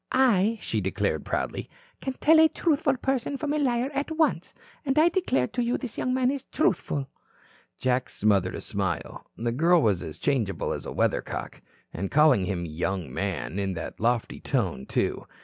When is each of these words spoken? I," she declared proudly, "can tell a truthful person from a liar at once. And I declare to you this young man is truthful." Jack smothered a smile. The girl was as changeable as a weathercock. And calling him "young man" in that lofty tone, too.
I," 0.11 0.57
she 0.63 0.81
declared 0.81 1.25
proudly, 1.25 1.69
"can 2.01 2.13
tell 2.13 2.39
a 2.39 2.49
truthful 2.49 2.97
person 2.97 3.37
from 3.37 3.53
a 3.53 3.59
liar 3.59 3.91
at 3.93 4.09
once. 4.09 4.55
And 4.83 4.97
I 4.97 5.09
declare 5.09 5.45
to 5.49 5.61
you 5.63 5.77
this 5.77 5.95
young 5.95 6.11
man 6.11 6.31
is 6.31 6.43
truthful." 6.45 7.07
Jack 7.77 8.09
smothered 8.09 8.55
a 8.55 8.61
smile. 8.61 9.27
The 9.37 9.51
girl 9.51 9.79
was 9.83 10.01
as 10.01 10.17
changeable 10.17 10.73
as 10.73 10.87
a 10.87 10.91
weathercock. 10.91 11.61
And 11.93 12.09
calling 12.09 12.45
him 12.45 12.65
"young 12.65 13.13
man" 13.13 13.59
in 13.59 13.73
that 13.75 13.99
lofty 13.99 14.39
tone, 14.39 14.87
too. 14.87 15.27